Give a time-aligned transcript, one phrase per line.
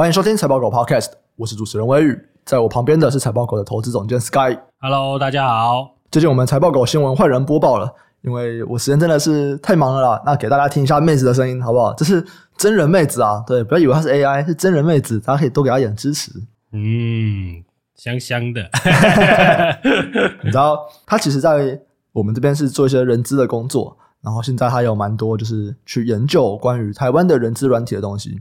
[0.00, 4.58] 欢迎收听财报狗 Podcast，我是主持人威宇，在我旁边的是财报狗的投资总监 Sky。
[4.80, 5.94] Hello，大家好。
[6.10, 10.22] 最近我们财报狗新闻换人播报了，因为我时间真的是太忙了啦。
[10.24, 11.92] 那给大家听一下妹子的声音，好不好？
[11.92, 12.24] 这是
[12.56, 16.32] 真人妹子啊，对，不要以为她是 AI，是真人妹子，大家可以多给她一点支持。
[16.72, 17.62] 嗯，
[17.94, 18.62] 香香的。
[20.42, 21.78] 你知道，她其实在
[22.12, 23.98] 我们这边是做一些人资的工作。
[24.22, 28.40] 然后现在还有蛮多，就是去研究关于台湾的人资软体的东西。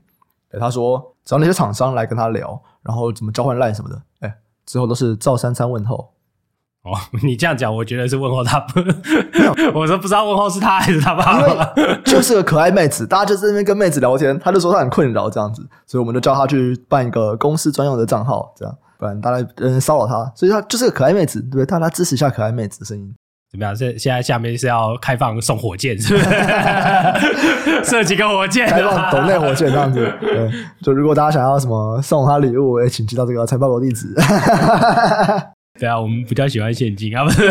[0.51, 4.01] 诶，他说找那些厂商来跟他聊，然后怎么交换 line 什么的。
[4.21, 4.33] 诶，
[4.65, 6.13] 之后都是照三餐问候。
[6.81, 8.65] 哦， 你这样讲，我觉得是问候他。
[9.75, 11.73] 我说不知道问候是他还是他爸爸。
[12.05, 20.31] 就是个可爱妹子，大家就在那边跟妹子聊天，他就说他很困扰这样子，所以我们就叫他去办一个公司专用的账号，这样不然大家嗯骚扰他。
[20.33, 21.65] 所以他就是个可爱妹子，对不对？
[21.65, 23.13] 大家支持一下可爱妹子的声音。
[23.51, 23.75] 怎么样？
[23.75, 26.29] 现现在下面是要开放送火箭，是不是？
[27.83, 30.11] 射几个火箭，开放斗内火箭这样子。
[30.21, 30.49] 对，
[30.83, 34.13] 就如果大家想要什么送他礼物，也请寄到这个财报狗地址。
[35.79, 37.49] 对啊，我们比较喜欢现金啊，不是？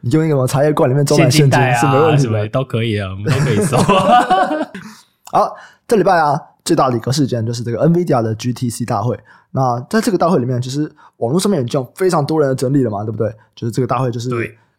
[0.00, 3.78] 你用一个什么茶叶罐里面装满现金是没问题的，什么都可以啊，我们都可以送。
[5.36, 5.54] 好，
[5.86, 6.40] 这礼拜啊。
[6.64, 9.16] 最大的一个事件就是这个 NVIDIA 的 GTC 大会。
[9.52, 13.32] 那在这个大会里面，其实网络上面已经有非常多人的整理了嘛，对不对？
[13.54, 14.28] 就是这个大会就是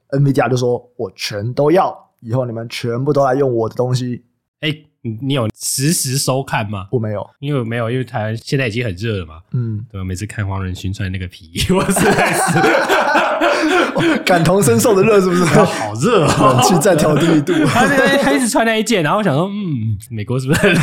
[0.09, 4.25] NVIDIA 就说我全都要，以后你们全部都来用我的东西。
[4.59, 4.75] 哎，
[5.21, 6.89] 你有实时收看吗？
[6.91, 9.35] 我没有，因为没有，因为台湾现在已经很热了嘛。
[9.53, 13.26] 嗯，对，每次看黄仁勋穿那个皮衣， 我实在是。
[14.25, 15.43] 感同身受的热是不是？
[15.45, 16.53] 好热啊！
[16.53, 17.53] 冷气再调低一度。
[17.65, 17.85] 他
[18.21, 20.79] 他一直穿那一件，然后我想说，嗯，美国是不是很热？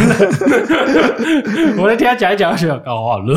[1.82, 3.34] 我在听他讲一讲，我想，哦，好热，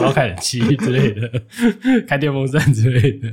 [0.00, 1.30] 我要开冷气之类的，
[2.08, 3.28] 开电风扇之类的。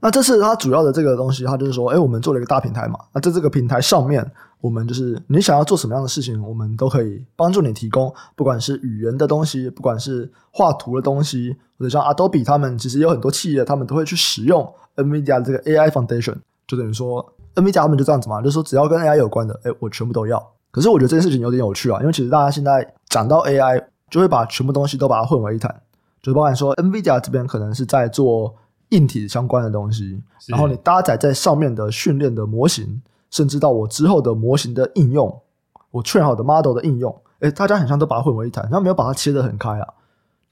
[0.00, 2.98] 那这是它主要的这个东西，它就是说，哎，我们做了一个大平台嘛。
[3.12, 4.24] 那在这个平台上面，
[4.60, 14.68] 我们就是你想要做什么样的事情，我们都可以帮助你提供，不管是语言的东西，不管是画图的东西，或者像 Adobe 他们，其实有很多企业，他们都会去使用。
[14.96, 16.34] NVIDIA 这个 AI Foundation
[16.66, 17.24] 就等于说
[17.54, 20.44] ，NVIDIA 他们就这样子嘛，就是说只要跟 AI 有关的，哎，我全部都要。
[20.72, 25.82] 可是我觉得这件事情有点有趣啊，因为其实大家现在讲到 AI，就会把全部东西都把它混为一谈，
[26.20, 28.52] 就包含说 NVIDIA 这边可能是在做
[28.88, 33.00] 硬体相关的东西，然后你搭载在上面的训练的模型，
[33.30, 35.42] 甚至到我之后的模型的应用，
[35.90, 39.94] 我 train 好的 model 的应用，哎，大家好像都把它混为一谈，然后没有把它切得很开啊。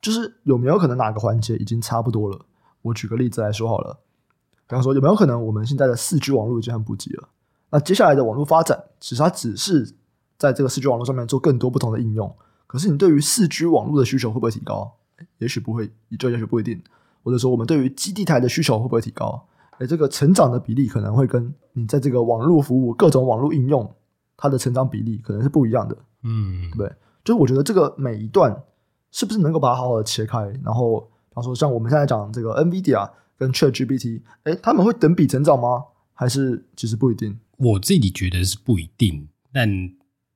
[0.01, 2.39] 就是有没有可能哪个环节已经差不多了？
[2.83, 3.99] 我举个例子来说好了。
[4.69, 7.29] 比方说，有没有可能我们现在的四 G 网络已经很普及了？
[7.71, 9.95] 那接下来的网络发展，其实它只是
[10.37, 12.33] 在这个四 G 网络上面做更多不同的应用。
[12.67, 14.93] 可是，你对于四 G 网络的需求会不会提高？
[15.39, 16.83] 也许不会，就也许不一定。
[17.25, 19.47] 或者说，我们对于基地台的需求会不会提高？
[19.79, 23.91] 诶，这个成长的比例可能会跟你在这个网络服务、各种网络应用
[24.37, 25.97] 它的成长比例可能是不一样的。
[26.23, 26.89] 嗯，对？
[27.25, 28.57] 就是我觉得这个每一段
[29.11, 30.39] 是不是能够把它好好的切开？
[30.65, 33.11] 然后，比方说，像我们现在讲这个 NVIDIA。
[33.39, 35.85] 跟 ChatGPT，哎，他们会等比成长吗？
[36.15, 37.39] 还是其实不一定？
[37.59, 39.69] 我自己觉得是不一定，但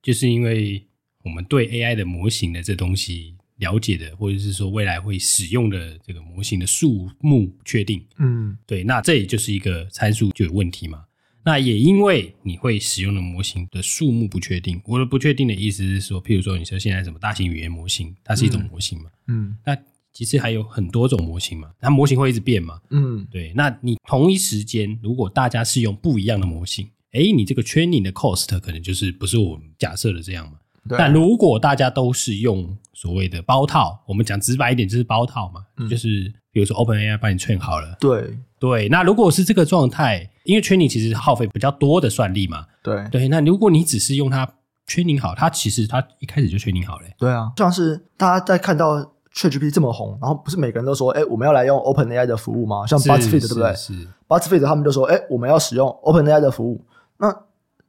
[0.03, 0.85] 就是因为
[1.23, 11.05] 我们对 AI 的模型的这东西了解的，或者是说未来会使用的这个模型的数目不确定，嗯，对，那这也就是一个参数就有问题嘛。
[11.45, 19.77] 那也因为你会使用的模型的数目不确定，我的不确定的意思是说，譬如说你说现在什么大型语言模型，它是一种模型嘛，嗯，那。
[20.13, 22.81] 其实还有很多种模型嘛，它模型会一直变嘛。
[22.89, 23.53] 嗯，对。
[23.55, 30.57] 那你同一时间，如果大家是用不一样的模型，哎，你这个 training 的 cost 可能就是不是我们假设的这样嘛。
[30.87, 30.97] 对。
[30.97, 37.95] 但如果大家都是用所谓的包套，我们讲直白一点就是包套嘛，嗯、就是比如说 OpenAI 帮你 train 好了。
[37.99, 38.89] 对对。
[38.89, 42.65] 那如果是这个状态，因为 training 其实耗费比较多的算力嘛。
[42.83, 43.27] 对对。
[43.27, 44.47] 那如果你只是用它
[44.87, 47.05] training 好，它其实它一开始就 training 好了。
[47.17, 49.11] 对啊，像是大家在看到。
[49.33, 52.85] ChatGPT 这么红，然后不是每个人都说，哎，我们要来用 OpenAI 的服务吗？
[52.85, 53.73] 像 Buzzfeed 对不对？
[53.75, 53.93] 是。
[54.27, 56.85] Buzzfeed 他们就说，哎，我们要使用 OpenAI 的服务。
[57.17, 57.33] 那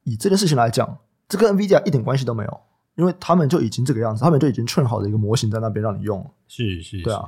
[0.05, 2.59] 以这件事情来讲，这跟 NVIDIA 一点关系都没有，
[2.95, 6.25] 因为他们就已经这个样子，他们就已经 train 好的一个模型在那边让你用。
[6.47, 7.23] 是是，是，对啊。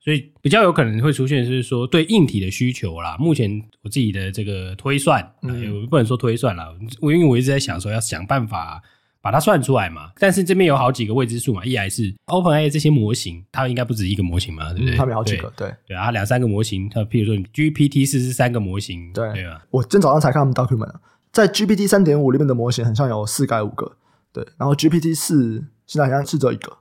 [0.00, 3.16] 所以比较有可能会出现是说，对硬体的需求啦。
[3.18, 3.50] 目前
[3.82, 6.68] 我自己的这个推算，嗯，不能说推算啦，
[7.00, 8.82] 我因为我一直在想说要想办法。
[9.20, 14.96] 把它算出来嘛，但是这边有好几个未知数嘛，一来是 OpenAI 这些模型，它应该不止一个模型嘛，对不对？
[14.96, 19.66] 它有好几个，对对啊，两三个模型，它譬如说你 GPT 四是三个模型，对对吧？
[19.70, 20.94] 我今天早上才看他们 document，
[21.32, 23.96] 在 GPT 三点五里面的模型，很像有四个五个，
[24.44, 26.72] 对，然后 GPT 四现在好像是只有一个，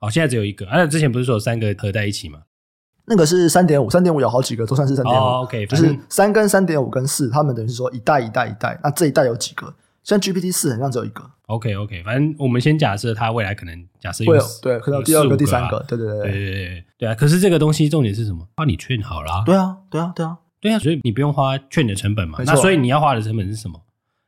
[0.00, 2.40] 哦，现在只有一个，而、啊、且之前不是说有三个合在一起吗？
[3.06, 9.74] 那个是三点五，三点五有好几个，都算是三点五，OK，就是三跟三点五跟四，他们等于是说一代一代一代，那这一代有几个？
[10.04, 11.22] 像 GPT 四好像只有一个。
[11.46, 17.14] OK OK，反正我们先假设它未来可能假设会有对，可能第二个、第三个，对对对对对对对啊！
[17.14, 18.46] 可是这个东西重点是什么？
[18.54, 22.38] 帮你 train 好了，对啊对啊对啊对啊，所以你不用花 train 的成本嘛。
[22.46, 23.80] 那所以你要花的成本是什么？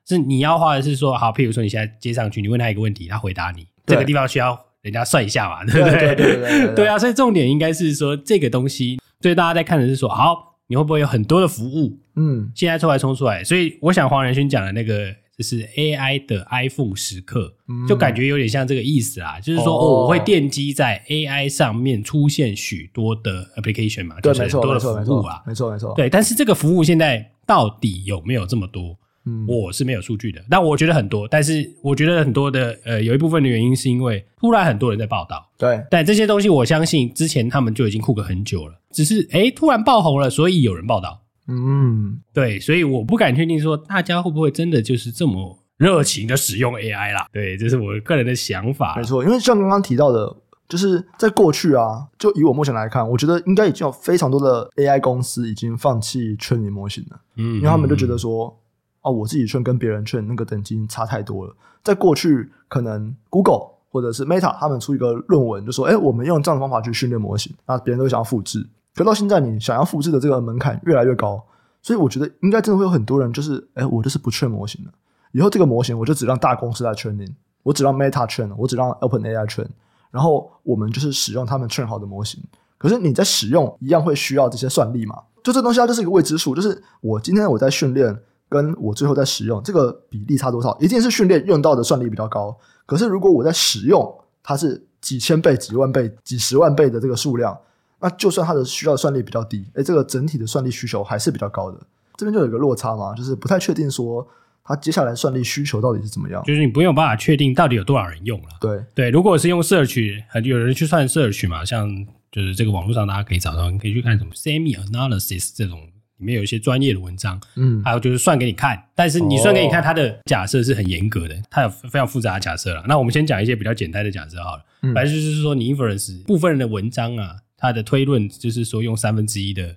[0.06, 6.14] 是你要画的是说，好，譬如说你现在接上去，你问他一个问题，他回答你，这个地方需要人家算一下嘛，对不对？
[6.14, 6.98] 对对对 对啊！
[6.98, 11.98] 所以重点应该是说这个东西，所以大家在看的是说，好，你会不会有很多的服务？
[12.16, 15.14] 嗯，现在出来冲出来，所以我想黄仁勋讲的那个。
[15.34, 17.54] 就是 AI 的 iPhone 时刻，
[17.88, 19.40] 就感觉有点像这个意思啊。
[19.40, 25.94] 就是说，哦，我会奠基在 AI 上面出现许多的 application 嘛，就是很多的服务啊，没错没错。
[25.96, 28.96] 对，但是这个服务现在到底有没有这么多？
[29.24, 31.28] 嗯，我是没有数据的，但我觉得很多。
[31.28, 35.48] 但是我觉得很多的，呃，有一部分的原因是因为突然很多人在报道。
[35.56, 41.22] 对，但这些东西我相信之前他们就已经酷个很久了，只是诶突然爆红了，所以有人报道。
[41.48, 47.26] 嗯，对，所以我不敢确定说大家会不会真的就是这么热情的使用 AI 啦。
[47.32, 48.94] 对，这是我个人的想法。
[48.96, 50.36] 没错，因为像刚刚提到的，
[50.68, 57.20] 就是在过去啊，就以我目前来看，我觉得应该已经有非常多的 AI 公司已经放弃 training 模型了。
[57.36, 58.56] 嗯，因为他们就觉得说，
[59.02, 61.54] 哦，我自己 train 跟别人 train 那个等级差太多了。
[61.82, 68.66] 在过去，可能 Google 或者是 Meta 他们出一个论文，就说，哎，我们用这样的方法去训练模型，那别人都想要复制。
[68.94, 71.42] 可到现在，你想要复制的这个门槛越来越高，
[71.82, 74.92] 所以我觉得应该真的会有很多人就是，哎，我就是不 train 模型了。
[75.32, 77.26] 以后这个模型我就只让大公司来劝您
[77.62, 79.66] 我只让 Meta 劝我只让 OpenAI 劝
[80.10, 82.42] 然后我们就是使用他们劝好的模型。
[82.76, 85.18] 可是你在使用一样会需要这些算力嘛？
[85.42, 88.14] 就这东西它就是一个未知数，就是我今天我在训练，
[88.52, 90.76] 跟我最后在使用这个比例差多少？
[90.78, 92.54] 一定是训练用到的算力比较高。
[92.84, 97.58] 可是如果我在使用，它是几千倍、几万倍、几十万倍的这个数量。
[98.04, 101.78] 那就算它的需要算力比较低，诶，这个整体的算力需求还是比较高的，
[102.16, 104.26] 这边就有一个落差嘛，就是不太确定说
[104.64, 108.48] 它接下来算力需求到底是怎么样，就是你没有办法确定到底有多少人用了。
[108.60, 111.88] 对对，如果是用 search，有人去算 search 嘛，像
[112.32, 115.78] 就是这个网络上大家可以找到，你可以去看什么 semi analysis 这种
[116.22, 122.84] 里面有一些专业的文章，嗯，还有就是算给你看，但是你算给你看，它的假设是很严格的，它有非常复杂的假设了。
[122.86, 127.36] 那我们先讲一些比较简单的假设好了，嗯，反正就是说你 inference 部分人的文章啊。
[127.64, 129.76] 它的推论就是说，用三分之一的，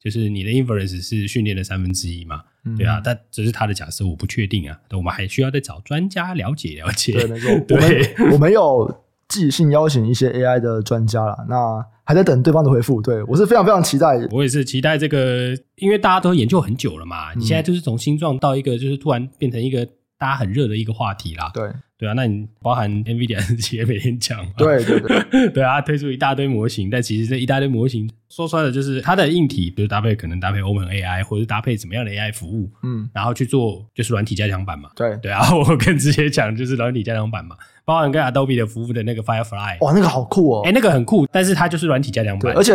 [0.00, 2.44] 就是你的 inference 是训练的三分之一嘛？
[2.64, 4.78] 嗯、对啊，但只是他的假设，我不确定啊。
[4.92, 7.12] 我们还需要再找专家了解了解。
[7.12, 7.58] 对，没错。
[7.66, 13.00] 对，我们我们有即兴邀请一些 AI 的专家了，那还在等对方的回复。
[13.00, 17.32] 对，我是非常非常期待，我也是期待这个，因为大家都研究很久了嘛。
[17.32, 19.86] 嗯、你现在就是从新状到一个，就是突然变成一个
[20.18, 21.50] 大家很热的一个话题啦。
[21.54, 21.70] 对。
[21.96, 24.52] 对啊，那你包含 NVIDIA 自己也每天讲嘛？
[24.58, 34.90] 对对对， 对啊，推出一大堆模型，但其实这一大堆模型说出来的就是它的硬体，比如搭配可能搭配 OpenAI，或者是搭配怎么样的 AI 服务，嗯，然后去做就是软体加强版嘛。
[34.96, 42.74] 对对啊，我更直接讲就是软体加强版嘛，包含跟 Adobe 的服务的那个 Firefly，哇，那个好酷哦，哎，那个很酷，但是它就是软体加强版，而且。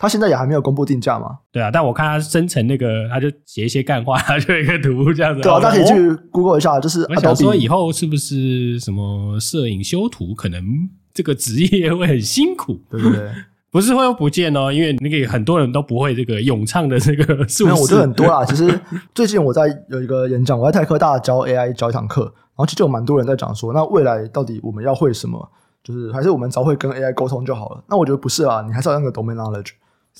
[0.00, 1.36] 他现在也还没有公布定价嘛？
[1.52, 5.42] 对啊，但我看他生成那个，他就写一些干话， 他就一个图这样子。
[5.42, 7.02] 对啊，大家可以去 Google 一下，就是。
[7.10, 10.64] 我想说以后是不是什么摄影修图，可能
[11.12, 13.30] 这个职业会很辛苦， 对不对？
[13.70, 17.66] 不是会不见哦，因为那个很多人都不会这个咏唱的这个术。
[17.66, 18.42] 没有，我觉得很多啦。
[18.48, 18.80] 其实
[19.14, 25.48] 最近我在有一个演讲，我在泰科大教 AI 教一堂课，然后其实有蛮多人在讲说，那未来到底我们要会什么？
[25.82, 27.84] 就是还是我们只要会跟 AI 沟通就好了？
[27.88, 29.70] 那我觉得不是啊，你还是要那个 domain knowledge。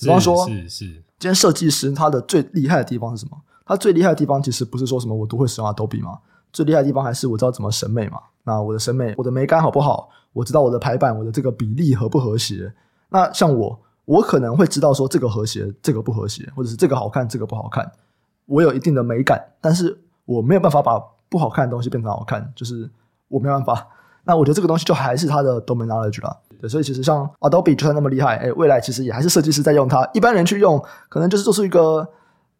[0.01, 0.85] 比方说，是是，
[1.19, 3.37] 今天设计师他的最厉害的地方是什么？
[3.65, 6.19] 他最厉害的地方其实不是说什么我都会使用 Adobe 嘛，
[6.51, 8.19] 最厉害的地方还是我知道怎么审美嘛。
[8.43, 10.09] 那我的审美，我的美感好不好？
[10.33, 12.73] 我知道我的排版，我的这个比例合不和谐？
[13.09, 17.89] 那像我，我可能会知道说这个和谐，这个不和谐，或者是这个好看，这个不好看。
[18.47, 22.89] 我有一定的美感，但是我没有办法把不好看的东西变成好看，就是
[23.27, 23.87] 我没办法。
[24.23, 26.37] 那我觉得这个东西就还是他的 domain knowledge 啦。
[26.61, 30.07] 对，所以其实像 Adobe 就算那么厉害，哎，未来其实也还是设计师在用它。
[30.13, 32.07] 一般人去用，可能就是做出一个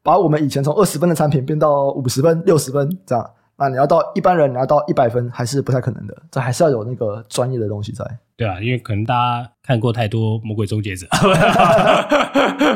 [0.01, 3.29] 把我们以前从二十分的产品变到五十分、六十分这样。
[3.57, 6.23] 那你要到一般人，你要到一百分，还是不太可能的。
[6.31, 8.03] 这还是要有那个专业的东西在。
[8.35, 11.05] 对啊，因为可能大家看过太多《魔鬼终结者》，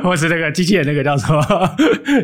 [0.04, 1.42] 或是那个机器人那个叫什么？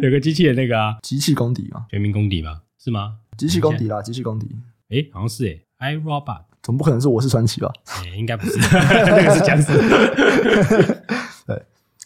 [0.04, 3.16] 有个机器人那个啊，机器公敌嘛，全民公敌嘛，是吗？
[3.36, 4.48] 机器公敌啦，机器公敌。
[4.90, 6.51] 哎，好像是哎，iRobot。
[6.64, 7.72] 总不可能是我是传奇吧？
[8.04, 9.72] 欸、应该不是， 那个是僵尸。
[11.48, 11.62] 对，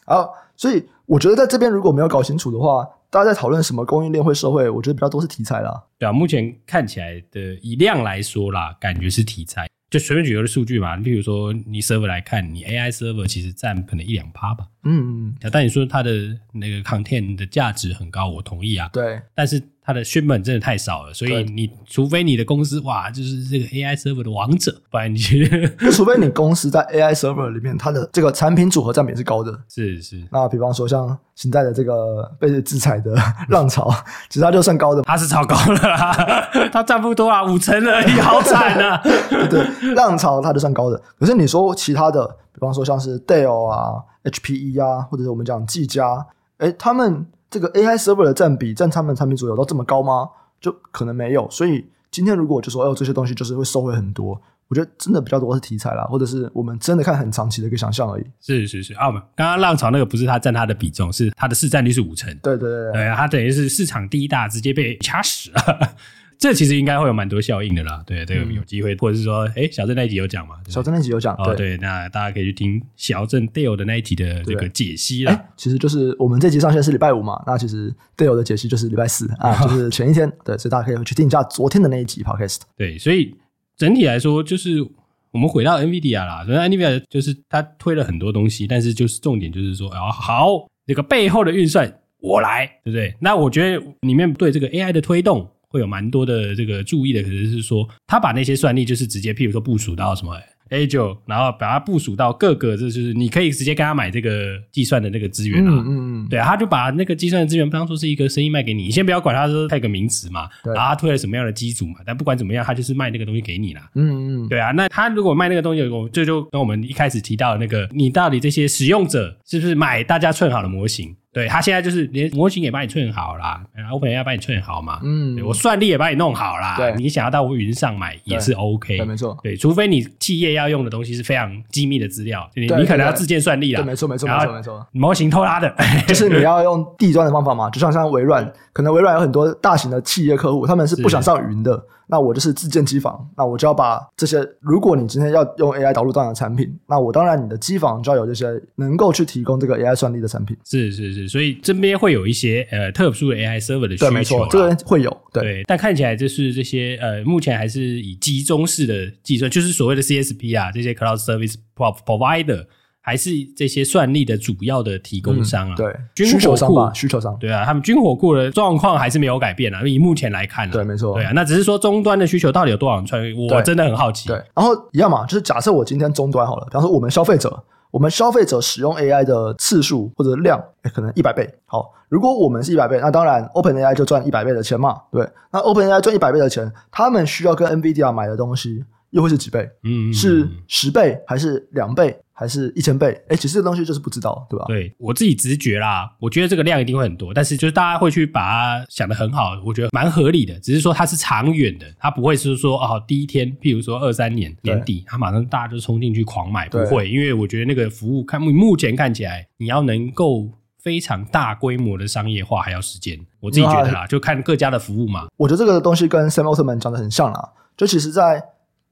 [0.05, 5.83] 好，所以我觉得在这边如果没有搞清楚的话，大家在讨论什么供应链会社会，我觉得比较多是题材啦。
[5.97, 9.67] 对啊，目前看起来的以量来说啦，感觉是题材。
[9.89, 14.65] 就随便举个数据嘛，你比如说你 server 来看，你 AI server 其实占可能一两趴吧。
[14.83, 15.35] 嗯嗯。
[15.51, 16.11] 但你说它的
[16.51, 18.89] 那个 content 的价值很高，我同意啊。
[18.91, 19.21] 对。
[19.33, 25.19] 但是它的 shipment 真的太少了，所以你除非你的公司哇，就是这个 AI server 的王者，不然你
[25.93, 29.51] 除非你公司在 AI server 里面，它的这个产品组合占比是高的。
[29.69, 30.23] 是是。
[30.31, 33.15] 那比方说像现在的这个被制裁的
[33.49, 33.89] 浪潮，
[34.27, 38.99] 其实它就算高的，它是超高了啦， 它占不多啊，五成而已，好惨啊！
[39.03, 40.99] 对，对，浪潮它就算高的。
[41.19, 46.25] 可是你说其他的，比方说像是 Dell 啊、HPE 啊，或者是我们讲技嘉，
[46.57, 47.27] 哎，他们。
[47.55, 50.27] 这个 AI server 的占比占他们产品左右到这么高吗？
[50.59, 51.49] 就可能没有。
[51.49, 58.25] 所以今天如果就说，哦，这些东西就是会收回很多，我觉得真的比较多是题材啦，或者是我们真的看很长期的一个想象而已。
[58.41, 62.29] 是是是啊，刚刚浪潮那个不是它占它的比重，是它的市占率是五成。
[62.43, 65.95] 对对对对，它等于是市场第一大，直接被掐死了。
[66.37, 70.55] 这其实应该会有蛮多效应的啦，对，这个有机会，嗯、或者是说，哎，小郑那一集有讲嘛？
[70.67, 75.45] 小郑那一集有讲，哦，对，那大家可以去听小郑 Dale 的那一集的这个解析啦。
[75.55, 82.61] 其实就是我们这集上线是礼拜五嘛，那其实 Dale 的解析就是礼拜四啊， 就是前一天，对，所以大家可以去听一下昨天的那一集 Podcast。
[82.77, 83.35] 对，所以
[83.77, 84.85] 整体来说，就是
[85.31, 93.15] 我们回到 NVIDIA 啦，所以 NVIDIA 就是他推了很多东西，但是就是重点就是说，哦，好，这个背后的运算我来，对不对？
[93.19, 95.49] 那我觉得里面对这个 AI 的推动。
[95.75, 100.33] 会有蛮多的这个注意的，可能是说他把那些算力就是直接，譬如说部署到什么
[100.69, 105.69] Azure，然后把它部署到各个，这就是你可以直接跟他买这个计算的那个资源啊。
[105.69, 113.89] 嗯嗯嗯，对啊，他就把那个计算的资源当做是一个生意卖给你，你先不要管他说配个名词嘛，然后他推了什么样的机组嘛，但不管怎么样，他就是卖那个东西给你啦。
[113.93, 121.15] 嗯嗯，对啊，那他如果卖那个东西，我这就跟我们一开始提到的那个，你到底这些使用者是不是买大家寸好的模型？
[121.35, 123.61] 对，他现在就是连模型也帮你串好啦
[123.91, 135.75] ，OpenAI 要帮你串好嘛，嗯，我算力也帮你弄好啦，对，你想要到云上买也是 OK，对，没错，对，除非你企业要用的东西是非常机密的资料，你你可能要自建算力啦，对，没错，没错，没错，没错，模型偷拉的，
[136.07, 141.81] 就是你要用地砖的方法嘛，就像像微软，可能微软有很多大型的企业客户，他们是不想上云的。
[142.07, 144.45] 那我就是自建机房，那我就要把这些。
[144.59, 150.57] 如果你今天要用 AI 导入到你的产品，那我当然你的机房就要有这些能够去提供这个 AI 算力的产品。
[150.65, 154.09] 是是是，所以这边会有一些呃特殊的 AI server 的需求。
[154.09, 155.41] 对，没错，这边会有对。
[155.41, 162.65] 对，但看起来就是这些呃，目前还是以集中式的计算，就是所谓的 CSP 啊，这些 Cloud Service Provider。
[163.05, 165.77] 还是这些算力的主要的提供商啊，嗯、
[166.15, 169.83] 对，需求商吧，需求商，对啊，他们军火库的状况还是没有改变啊。
[169.85, 174.27] 以目前来看，对，没错，对啊，那只是说终端的需求到底有多少人穿越，我真的很好奇。
[174.27, 180.59] 对，然后一样嘛，就是假设我今天终端好了，比方说我们消费者，我们消费者使用 AI 的次数或者量，
[180.91, 181.47] 可能一百倍。
[181.67, 184.99] 好，如果我们是一百倍，那当然 OpenAI 就赚一百倍的钱嘛。
[185.11, 189.69] 对，那 OpenAI 赚一百倍的钱，他们需要跟 NVIDIA 买的东西又会是几倍？
[189.83, 192.19] 嗯，是十倍还是两倍？
[192.37, 193.13] 还是一千倍？
[193.29, 194.65] 哎、欸，其实这东西就是不知道，对吧？
[194.67, 200.59] 对，我自己直觉啦，我觉得这个量一定会很多，但是就是大家会去把它想的很好，我觉得蛮合理的。
[200.59, 213.17] 只是说它是长远的，它不会是说哦，第一天，譬如说二三年年底，它马上大家就冲进去狂买，不会，因为我觉得那个服务看目前看起来，你要能够非常大规模的商业化，还要时间。
[213.39, 215.27] 我自己觉得啦，就看各家的服务嘛。
[215.37, 218.43] 我觉得这个东西跟 Sam Altman 讲的很像啦，就其实在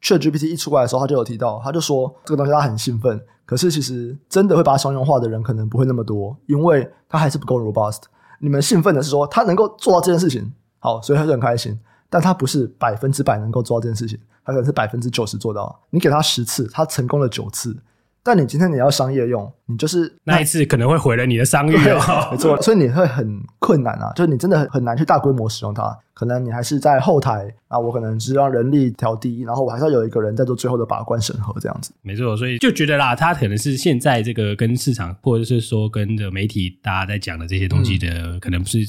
[0.02, 3.22] ChatGPT 一出来的时候，他就有提到，他就说这个东西他很兴奋。
[3.46, 8.04] 可是，其实真的会把它商用化的人可能不会那么多，因为它还是不够 robust。
[8.40, 11.80] 你们兴奋的是说他能够做到这件事情，好，所以他就很开心。
[12.10, 15.80] 但他不是百分之百能够做到这件事情，他可能是百分之九十做到。
[15.90, 17.76] 你给他十次，他成功了九次。
[18.24, 31.94] 但你今天你要商业用，你就是那一次可能会毁了你的商誉哦， 没错，所以你会很困难啊，就是你真的很很难去大规模使用它，可能你还是在后台啊，我可能只是让人力调低，然后我还是要有一个人在做最后的把关审核这样子。
[32.02, 38.80] 没错，所以就觉得啦，它可能是现在这个跟市场或者是说跟着媒体大家在讲的这些东西的，嗯、可能不是。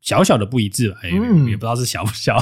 [0.00, 2.38] 小小的不一致吧，哎、嗯，也不知道是小不小，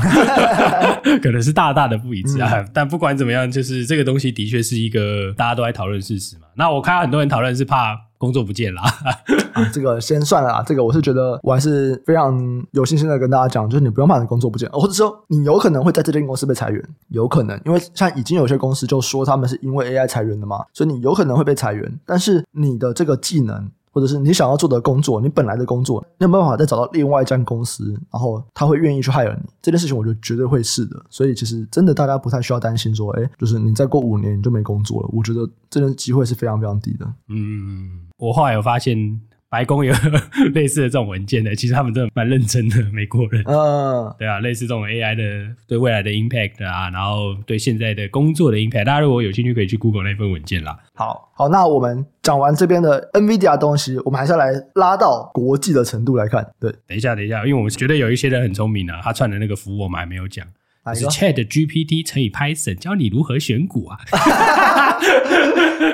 [1.23, 2.53] 可能是大大的不一致啊。
[2.57, 6.43] 嗯、但不管怎么样，就是这个东西的确是一个大家都在讨论事实嘛。
[6.55, 8.83] 那我看到很多人讨论是怕工作不见啦、
[9.55, 10.63] 啊， 这个先算了啦。
[10.67, 23.71] 这个我是觉得我还是非常有信心的跟大家讲，就是你不用怕你工作不见，或者说你有可能会在这间公司被裁员，有可能，因为像已经有些公司就说他们是因为 AI 裁员的嘛，所以你有可能会被裁员，但是你的这个技能。
[23.93, 29.49] 或者是你想要做的工作，你本来的工作，你有没有办法再找到另外一家公司，然后他会愿意去害了你？
[29.63, 31.03] 这件事情，我觉得绝对会是的。
[31.11, 35.09] 所以其实真的大家不太需要担心说，哎，就是你再过五年你就没工作了。
[35.13, 37.07] 我觉得这个机会是非常非常低的。
[37.29, 39.95] 嗯，我后来有发现，白宫有
[40.55, 43.43] 类似的这种文件的，其实他们真的蛮认真的， 美国人。
[43.47, 50.79] 嗯，对啊，类似这种 AI 的对未来的 impact 啊，然后对现在的工作的 impact，大家如果有兴趣可以去 Google 那份文件啦。
[50.95, 56.47] 好，好，那我们讲完这边的 NVIDIA 东西，我们还是要来拉到国际的程度来看。
[56.61, 60.47] 对，等一下，等一下，因为我们觉得有一些人很聪明啊，他串的那个服务我们还没有讲。
[60.95, 63.99] 是 Chat GPT 乘以 Python 教你如何选股啊！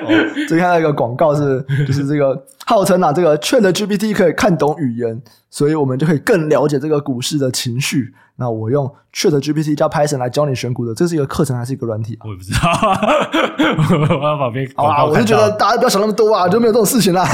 [0.05, 0.09] 哦，
[0.49, 5.21] 最近看到一个广告是， 就是这个号称啊，这个 Chat GPT 可以看懂语言，
[5.51, 8.15] 所以我们就可以更了解这个股市的情绪。
[8.37, 12.27] 那我用 Chat GPT 加 Python 来教你选股的，这是一个课程还是一个软体啊？
[12.27, 17.25] 我也不知道，我要旁边好啊，我就觉得大家不要想那么多啊，就没有这种事情啦。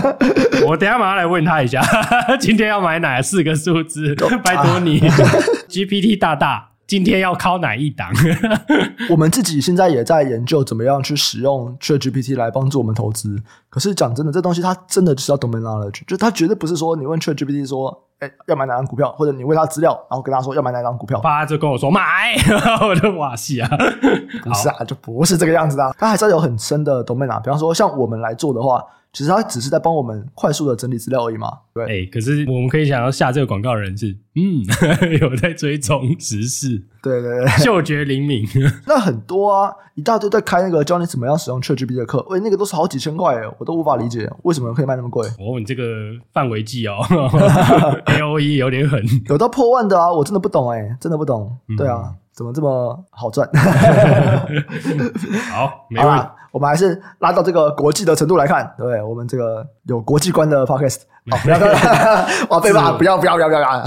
[0.66, 1.82] 我等一下马上来问他一下，
[2.40, 4.14] 今天要买哪四个数字？
[4.42, 5.00] 拜托你
[5.68, 6.70] ，GPT 大大。
[6.88, 8.10] 今天要靠哪一档？
[9.10, 13.40] 我们自己现在也在研究怎么样去使用 ChatGPT 来帮助我们投资。
[13.68, 22.34] 可是讲真的，这东西它真的就是要 domain knowledge，就它绝对不是说你问 ChatGPT 说，哎，要买哪张股票，或者你问他资料，然后跟他说要买哪张股票，他就跟我说买，
[22.80, 23.68] 我就哇西啊，
[24.42, 25.94] 不是啊，就不是这个样子的啊。
[25.98, 27.38] 它还是要有很深的 domain 啊。
[27.38, 28.82] 比方说，像我们来做的话。
[29.12, 31.84] 其实他只是在帮我们快速的整理资料而已嘛，对。
[31.84, 34.62] 哎、欸，可是我们可以想要下这个广告的人是，嗯，
[35.20, 38.46] 有在追踪时事，对对对，嗅觉灵敏。
[38.86, 45.26] 那很多啊，一大堆在开那个教你怎么样使用 ChatGPT 的课，喂，那个都是好几千块诶，我都无法理解为什么可以卖那么贵。
[45.38, 45.82] 哦，你这个
[46.32, 46.98] 范围计哦，
[48.06, 51.56] A O E 有点狠，有到破万的啊，我真的不懂诶，真的不懂。
[51.68, 53.50] 嗯、对啊，怎么这么好赚？
[55.50, 56.24] 好，没问题。
[56.52, 61.72] 我们还是拉到这个国际的程度来看，对，我们这个有国际观的 podcast，好， 不要，不要，
[62.50, 63.84] 哇，被骂，不要，不要，不要，不要，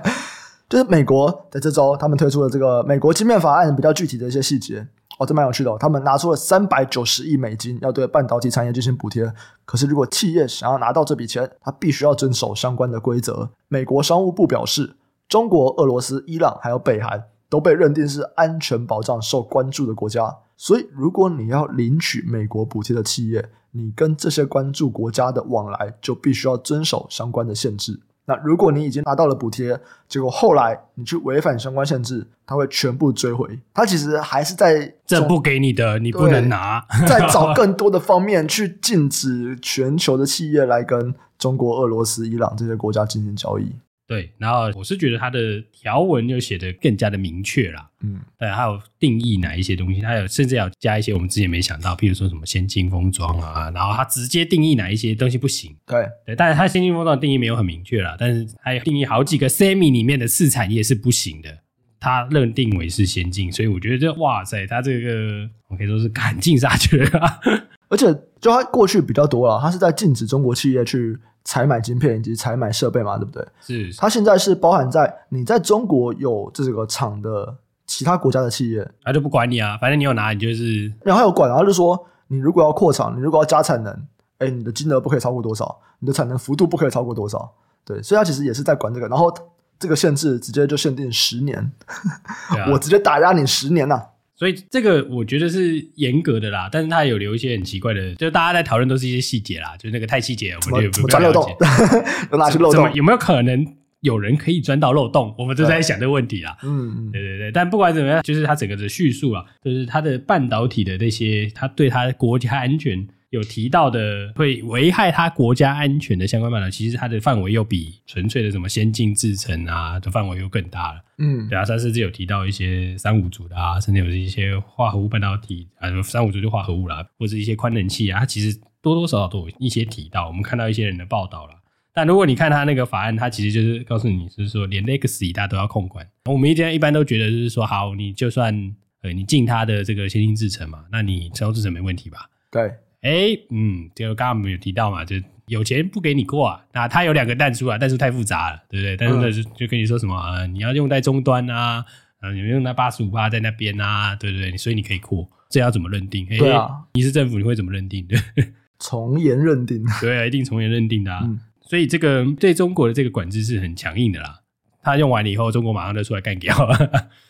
[0.66, 4.86] 就是美国在这周，他们推出了这个美国晶片法案，比较具体的一些细节，
[5.18, 5.76] 哦，这蛮有趣的哦。
[5.78, 9.30] 他们拿出了三百九十亿美金，要对半导体产业进行补贴。
[9.66, 13.50] 可是，如果企业想要拿到这笔钱，他必须要遵守相关的规则。
[13.68, 14.96] 美国商务部表示，
[15.28, 17.24] 中国、俄罗斯、伊朗还有北韩
[17.54, 20.38] 都被认定是安全保障受关注的国家。
[20.56, 28.00] 所以，如果你要领取美国补贴的企业，你跟这些关注国家的往来就必须要遵守相关的限制。
[28.26, 33.56] 那如果你已经拿到了补贴，结果后来你去违反相关限制，他会全部追回。
[33.72, 43.72] 他其实还是在这不给你的，你不能拿，在找更多的方面去禁止全球的企业来跟中国、俄罗斯、伊朗这些国家进行交易。
[44.06, 61.60] 对，然后我是觉得它的条文又写得更加的明确啦，嗯，对，还有定义哪一些东西，它有甚至要加一些我们之前没想到，譬如说什么先进封装啊，然后它直接定义哪一些东西不行，对，对，但是它先进封装的定义没有很明确啦，但是它有定义好几个 semi 里面的次产业是不行的，
[61.98, 67.40] 它认定为是先进，所以我觉得这哇塞，它这个我可以说是赶尽杀绝啊，
[67.88, 68.04] 而且
[68.38, 71.18] 就它过去比较多了，它是在禁止中国企业去。
[71.44, 73.46] 采买晶片以及采买设备嘛，对不对？
[73.60, 73.92] 是。
[73.98, 77.54] 它现在是包含在你在中国有这个厂的
[77.86, 80.92] 其他国家的企业，他就不管你啊，反正你有拿，你就是。
[81.02, 84.06] 然后还有管，然后就说你如果要扩厂，你如果要加产能，
[84.38, 87.52] 哎，你的金额不可以超过多少，你的产能幅度不可以超过多少。
[87.84, 89.30] 对，所以它其实也是在管这个，然后
[89.78, 91.70] 这个限制直接就限定十年，
[92.48, 94.06] 啊、我直接打压你十年呐、啊。
[94.36, 101.56] 所以这个我觉得是严格的啦，但是他有留一些很奇怪的，就大家在讨论都是一些细节啦，就是那个太细节，我们就不不了解。
[102.32, 102.92] 有哪去漏洞？
[102.94, 103.64] 有没有可能
[104.00, 105.34] 有人可以钻到漏洞？
[105.38, 106.56] 我们都在想这个问题啦。
[106.62, 107.52] 嗯嗯，对对对。
[107.52, 113.06] 但不管怎么样，就是他整个的叙述啊，就是他的半导体的那些，他对他的国家安全。
[113.34, 121.00] 有提到的会危害他国家安全的相关半导体，其实它的范围又比纯粹的什么先进制程啊的范围又更大了。
[121.18, 130.26] 嗯，对啊，他甚至有提到一些三五族的啊，甚至有一些化合物半导体啊，三五族就化合物啦，或者一些宽能器啊，它其实多多少少都有一些提到。
[130.26, 131.52] 我们看到一些人的报道了。
[131.92, 136.04] 但如果你看他那个法案，他其实就是告诉你，就是说连 Legacy 大家都要控管。
[136.24, 142.28] 我们一般一般都觉得就是说，好，你就算呃你进他的这个先进制程嘛，那你成熟制程没问题吧？
[142.50, 142.72] 对。
[143.04, 146.64] 哎，嗯，就刚刚我们有提到嘛，就有钱不给你过啊。
[146.72, 148.96] 那他有两个弹珠啊，但书太复杂了，对不对？
[148.96, 151.84] 但是呢，就就跟你说什么啊，你要用在终端啊，
[152.20, 154.56] 啊，你用那八十五趴在那边啊，对不对？
[154.56, 156.26] 所以你可以过，这要怎么认定？
[156.26, 158.06] 对啊，你是政府，你会怎么认定？
[158.06, 158.18] 对，
[158.80, 159.84] 从严认定。
[160.00, 161.20] 对啊，一定从严认定的啊。
[161.24, 164.40] 嗯、所以这个对中国的这个管制是很强硬的啦。
[164.82, 166.54] 他用完了以后，中国马上就出来干掉。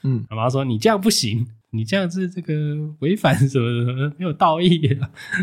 [0.05, 1.47] 嗯， 马上说你这样不行。
[1.75, 2.55] 你这样子这个
[3.01, 4.79] 违反什么什么没有道义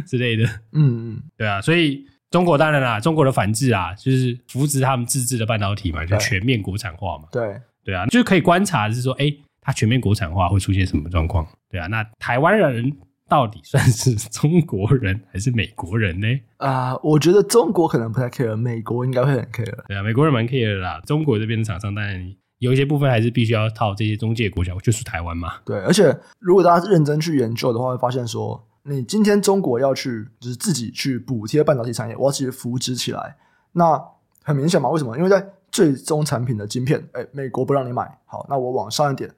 [0.08, 11.46] 之类的，嗯嗯，对啊，所以中国当然啦，中国的反制啊，就是扶植他们自制的半导体嘛，就全面国产化嘛，对对啊，就可以观察是说，哎，它全面国产化会出现什么状况？
[11.70, 12.96] 对啊，那台湾人
[13.28, 16.28] 到底算是中国人还是美国人呢？
[16.58, 19.88] 啊、呃，我觉得中国可能不太 care，美国应该会很 care。
[19.88, 21.02] 对啊，美国人蛮 care 的啦。
[21.06, 25.54] 中国这边的厂商当然有一些部分还是必须要套这些中介国家，就是台湾嘛。
[25.65, 33.36] 对，而且如果大家认真去研究的话，会发现说，你今天中国要去就是自己去补贴半导体产业，我要自己扶植起来，
[33.71, 34.00] 那
[34.43, 34.89] 很明显嘛？
[34.89, 35.17] 为什么？
[35.17, 39.34] 因为在最终产品的晶片，哎，美国不让你买，好，那我往上一点，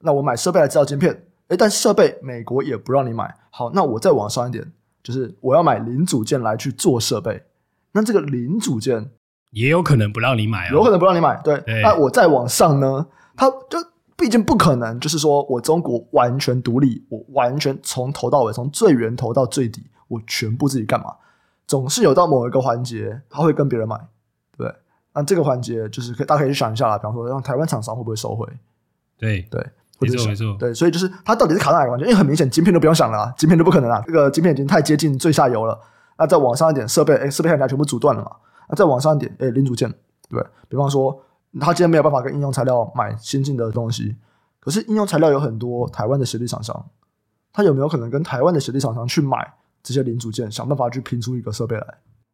[0.00, 1.26] 那我买设备来制造晶片。
[1.48, 3.34] 诶，但设备美国也不让你买。
[3.50, 7.42] 好，那我再往上一点，就是我要买零组件来去做设备。
[7.92, 9.10] 那这个零组件
[9.52, 11.40] 也有可能不让你买啊、哦，有可能不让你买。
[11.42, 13.06] 对，对那我再往上呢？
[13.36, 13.78] 它就
[14.16, 21.14] 毕竟不可能，就是说我中国完全独立，我完全从头到尾，从最源头到最底，我全部自己干嘛？
[21.66, 23.96] 总是有到某一个环节，他会跟别人买，
[24.58, 24.70] 对。
[25.14, 26.98] 那这个环节就是可以，大家可以去想一下啦。
[26.98, 28.46] 比方说，让台湾厂商会不会收回？
[29.18, 29.64] 对对。
[30.00, 32.04] 没错没错，对，所以就是它到底是卡在哪个环节？
[32.06, 35.78] 因为很明显，晶片都不用想了啊，晶片都不可能啊，这个晶片已经太接近最下游了。
[36.18, 38.32] 那再往上一点，设备，哎，设备看起来全部阻断了嘛。
[38.72, 39.86] 那再往上一点，哎，零组件，
[40.30, 41.22] 对，对，比方说，
[41.60, 44.16] 他今天没有办法跟应用材料买先进的东西，
[44.58, 46.86] 可是应用材料有很多台湾的实力厂商，
[47.52, 51.84] 他有没有可能跟台湾的实力厂商去买这些零组件，想办法去拼出一个设备来？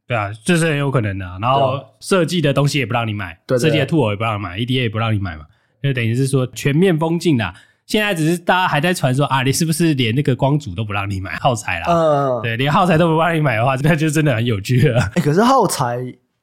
[0.07, 1.27] 对啊，这是很有可能的。
[1.43, 5.45] 然后设计的东西也不让你买，对，设计的 tool 也不让你买，EDA 也不让你买嘛。
[5.83, 7.53] 就等于是说全面封禁啦。
[7.87, 11.87] 现在只是大家还在传说啊，你是不是连那个光组都不让你买耗材啦？
[11.89, 15.01] 嗯，对，连耗材都不让你买的话，那就真的很有趣了。
[15.15, 15.99] 哎，可是耗材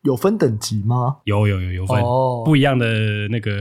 [0.06, 1.18] 有分等级吗？
[1.26, 2.88] 有有有有分，哦，不一样的
[3.30, 3.52] 那个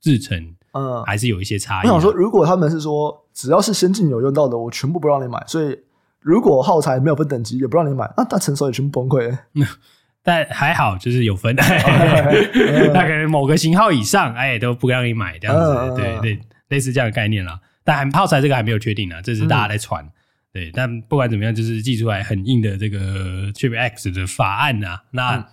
[0.00, 1.86] 制程，嗯，还是有一些差异。
[1.86, 5.78] 我想说，如果他们是说只要是先进有用到的，我全部不让你买，所以
[6.20, 9.36] 如果耗材没有分等级，也不让你买，那大成熟也全部崩溃。
[10.22, 11.54] 但还好，就是有分，
[12.92, 17.60] 大概某个型号以上，哎，都不让你买这样子，对对，类似这样的概念啦。
[17.84, 20.04] 但耗材这个还没有确定呢，这是大家在传。
[20.52, 24.98] 对，但不管怎么样，就是寄出来很硬的这个 Chip X 的法案呐。
[25.10, 25.46] 那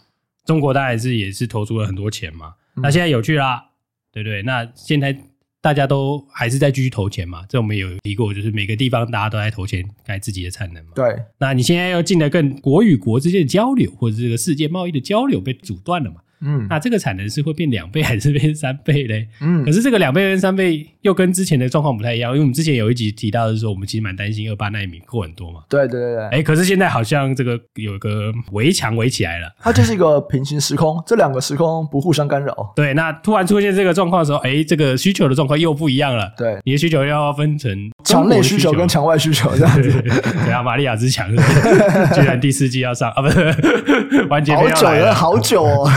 [0.45, 2.53] 中国当然是也是投出了很多钱嘛。
[2.75, 3.65] 那现在有趣啦，
[4.11, 4.41] 对不对？
[4.43, 5.17] 那现在。
[5.63, 7.45] 大家都还是在继续投钱嘛？
[7.47, 10.91] 这我们有提过，就是每个地方大家都在投钱盖自己的产能嘛。
[10.93, 16.17] 对，那你现在要进来跟国与国之间的交流，或者这个世界贸易的交流被阻断了嘛？
[16.43, 19.27] 嗯，那这个产能是会变两倍还是变三倍嘞？
[19.41, 25.61] 嗯，可是这个两倍跟三倍又跟之前的状况不太一样，因为我们之前有一集提到的是说，我们其实蛮担心二八奈米扣很多嘛。
[25.69, 26.27] 对对对对。
[26.29, 32.53] 哎，可是现在好像这个有一个围墙围起来了，它就是一个平行时空，这两个时空不互相干扰。
[32.75, 36.33] 对，那突然出现这个状况的时候，哎，这个需求的状况又不一样了。
[36.37, 37.71] 对，你的需求要分成
[38.03, 39.91] 墙内需求跟墙外需求这样子。
[40.45, 41.29] 对啊，玛利亚之墙
[42.13, 45.89] 居然第四季要上啊，不是完结篇好久了，好久哦，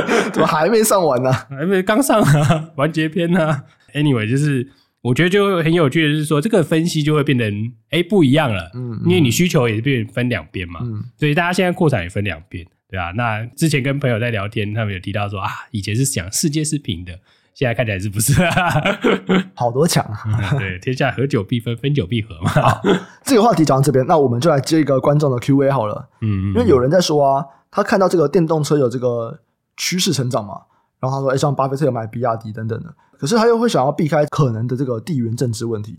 [0.32, 0.68] 怎么还？
[0.72, 3.64] 没上完呢、啊，还没刚上啊， 完结篇呢、啊。
[3.94, 4.66] Anyway，就是
[5.02, 7.46] 我觉得就很有趣的是说，这个分析就会变成
[7.90, 13.12] 哎、欸、不一样了，嗯，因为你需求也是变分两边嘛，嗯，所以大家现在扩产也分两边，对啊。
[13.16, 17.12] 那之前跟朋友在聊天，他们有提到说啊，以前是讲世界是平的，
[17.52, 18.32] 现在看起来是不是？
[19.52, 22.50] 好多强、嗯，对，天下合久必分，分久必合嘛。
[23.24, 29.40] 这个话题讲到这边，那我们就来接一个观众的 Q&A 好了，嗯，因为有人在说啊，他看到这个电动车有这个。
[29.82, 30.62] 趋势成长嘛，
[31.00, 35.98] 然后他说：“哎，像巴菲特有买比亚迪等等的，可是他又会想要避开可能的这个地缘政治问题。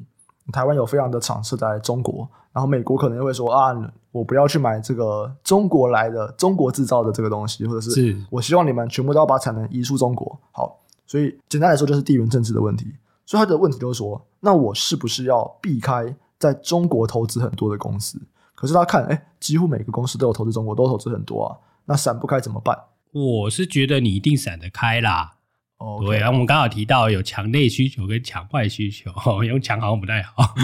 [0.54, 3.76] 台湾有非常的厂设在中国，然后美国可能又会说啊，
[4.14, 10.40] 我不要去买这个中国来的、中国制造的这个东西，或者是我希望你们全部都要把产能移出中国。
[10.54, 12.96] 好，所以简单来说就是地缘政治的问题。
[13.26, 18.18] 所以他的问题就是说，那我是不是要避开在中国投资很多的公司？
[18.56, 21.52] 可是他看，哎，几乎每个公司都有投资中国，都投资很多啊，
[21.84, 22.78] 那闪不开怎么办？”
[23.14, 25.34] 我是觉得你一定闪得开啦
[25.78, 26.06] ，okay.
[26.08, 29.12] 对，然后我们刚好提到有墙内需求跟墙外需求，
[29.46, 30.56] 用墙好像不太好，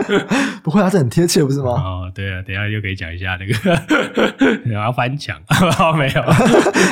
[0.64, 1.72] 不会啊，这很贴切不是吗？
[1.72, 3.52] 哦，对啊，等一下又可以讲一下那个，
[4.64, 5.38] 然后翻墙，
[5.98, 6.22] 没有，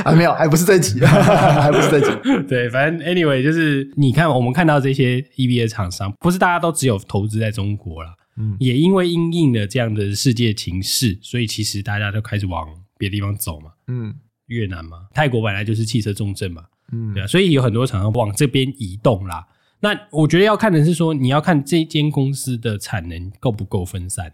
[0.05, 2.11] 还没有，还不是这集，还不是这集，
[2.47, 14.15] 对，反正 anyway 就是你看，我们看到这些 EVA 厂商，不是大家都只有投资在中国啦，嗯，也因为因应了这样的世界情势，所以其实大家都开始往别的地方走嘛，嗯。
[14.47, 19.47] 越南嘛，泰国本来就是汽车重镇嘛，嗯，对啊，所以有很多厂商往这边移动啦。
[19.81, 24.33] 那我觉得要看的是说，你要看这间公司的产能够不够分散。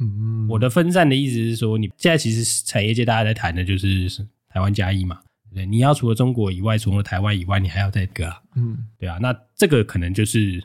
[0.00, 4.08] 嗯，我的分散的意思是说，你现在其实产业界大家在谈的就是
[4.48, 5.20] 台湾加一嘛，
[5.54, 10.62] 对，你要除了中国以外，除了台湾以外，你还要再个啊，嗯，对啊，那这个可能就是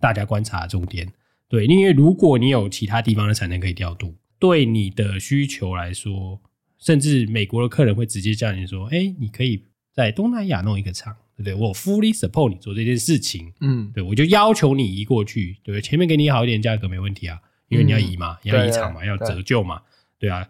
[0.00, 1.06] 大家观察的重点。
[1.48, 6.40] 对，因为如果你有其他地方的产能可以调度，对你的需求来说。
[6.78, 11.54] 甚至美国的客人会直接叫你说：“哎、欸，你可以在东南亚弄一个厂，对不对？
[11.54, 15.80] 我 fully support 你做这件事情，嗯，对，我就要求你移过去，对不对？
[15.80, 19.82] 前面给你好一点价格没问题啊，因为你要移嘛，嗯、要移厂嘛，要折旧嘛，
[20.18, 20.48] 对啊。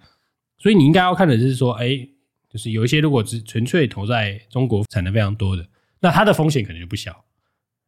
[0.58, 2.10] 所以你应该要看的是说，哎、欸，
[2.50, 5.66] 就是有一些如果只纯粹投在中国产能非常多的，
[6.00, 7.24] 那它的风险可能就不小。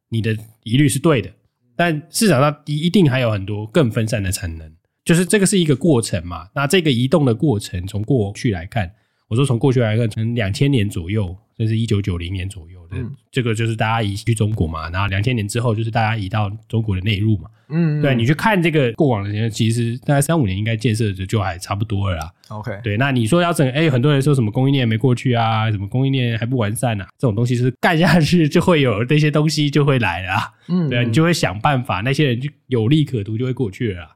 [0.09, 1.31] 你的疑虑是对的，
[1.75, 4.75] 但市场上一一定还有很多更分散的产能，
[5.11, 6.47] 就是这个是一个过程嘛。
[6.55, 8.89] 那这个移动的过程，从过去来看，
[9.27, 11.35] 我说从过去来看，从两千年左右。
[11.57, 17.47] 这是一九九零年左右的，嗯、这个就是大家移去中国嘛，然后两千年之后就是大家移到中国的内陆嘛。
[17.69, 22.31] 嗯，嗯，对，你去看这个过往的时间，其实大概三五年应该建设的就还差不多了啦。
[22.47, 30.49] OK，对，那你说要整，哎，很多人说什么供应链没过去啊，什么供应链还不完善啊，这种东西是干下去就会有那些东西就会来了啊。
[30.67, 34.09] 嗯，对啊，你就会想办法，那些人就有利可图就会过去了啦。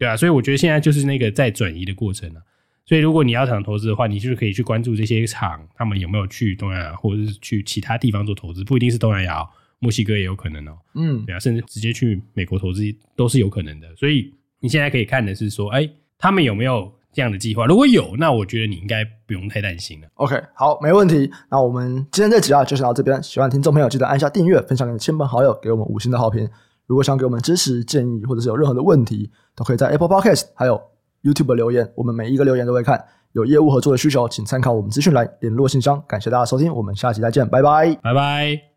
[0.00, 2.40] 对啊，所以我觉得现在就是那个在转移的过程了。
[2.86, 9.46] 所以，如果你要想投资的话，你就是可以去关注这些厂，他们有没有去东南亚或者是去其他地方做投资，不一定是东南亚，
[9.78, 10.78] 墨西哥也有可能哦。
[10.94, 12.82] 嗯，对啊，甚至直接去美国投资
[13.14, 13.94] 都是有可能的。
[13.94, 17.66] 所以，你现在可以看的是说，哎，他们有没有这样的计划？
[17.66, 20.08] 如果有，那我觉得你应该不用太担心了。
[20.14, 21.30] OK，好，没问题。
[21.50, 23.22] 那我们今天这集啊，就先到这边。
[23.22, 26.48] 喜欢听众朋友记得按下订阅，分享给你亲朋好友，给我们五星的好评。
[26.90, 30.82] 如果想给我们支持、建议，或者是有任何的问题，都可以在 Apple Podcast 还有
[31.22, 33.00] YouTube 留言，我们每一个留言都会看。
[33.30, 36.02] 有业务合作的需求，请参考我们资讯栏联络信箱。
[36.08, 38.69] 感谢大家收听，我们下期再见，拜拜，拜拜。